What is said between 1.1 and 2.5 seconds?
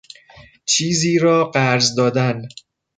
را قرض دادن